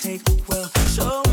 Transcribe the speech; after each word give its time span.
take 0.00 0.22
well. 0.48 0.70
show 0.94 1.27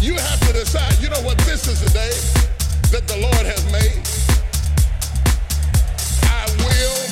You 0.00 0.14
have 0.14 0.40
to 0.46 0.52
decide, 0.52 0.96
you 1.02 1.10
know 1.10 1.20
what, 1.22 1.36
this 1.38 1.66
is 1.66 1.80
the 1.82 1.90
day 1.90 2.14
that 2.94 3.08
the 3.08 3.18
Lord 3.18 3.44
has 3.50 3.66
made. 3.74 3.98
I 6.22 6.46
will 6.62 7.02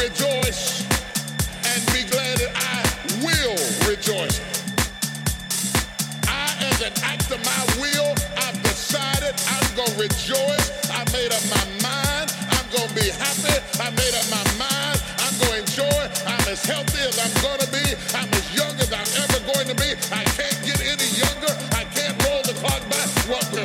rejoice 0.00 0.88
and 1.68 1.78
be 1.92 2.08
glad 2.08 2.40
that 2.40 2.52
I 2.56 2.80
will 3.20 3.60
rejoice. 3.84 4.40
I, 6.24 6.56
as 6.64 6.80
an 6.80 6.96
act 7.04 7.28
of 7.30 7.44
my 7.44 7.62
will, 7.76 8.16
I've 8.40 8.56
decided 8.64 9.36
I'm 9.44 9.68
going 9.76 9.92
to 9.92 10.00
rejoice. 10.00 10.72
I 10.88 11.04
made 11.12 11.28
up 11.28 11.44
my 11.52 11.64
mind. 11.84 12.32
I'm 12.56 12.66
going 12.72 12.88
to 12.88 12.94
be 12.96 13.12
happy. 13.12 13.60
I 13.84 13.92
made 13.92 14.16
up 14.16 14.24
my 14.32 14.44
mind. 14.56 14.96
I'm 15.20 15.36
going 15.44 15.60
to 15.60 15.84
enjoy. 15.84 16.00
I'm 16.24 16.40
as 16.48 16.64
healthy 16.64 17.04
as 17.04 17.20
I'm 17.20 17.36
going 17.44 17.60
to 17.60 17.68
be. 17.68 17.84
I'm 18.16 18.32
as 18.32 18.48
young 18.56 18.72
as 18.80 18.88
I'm 18.88 19.10
ever 19.28 19.44
going 19.44 19.68
to 19.68 19.76
be. 19.76 19.92
I 20.10 20.25
what 23.26 23.55